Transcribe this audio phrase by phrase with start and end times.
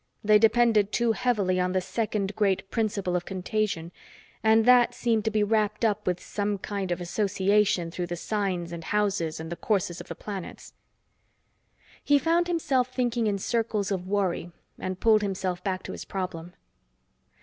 [0.23, 3.91] They depended too heavily on the second great principle of contagion,
[4.41, 8.71] and that seemed to be wrapped up with some kind of association through the signs
[8.71, 10.73] and houses and the courses of the planets.
[12.03, 16.55] He found himself thinking in circles of worry and pulled himself back to his problem.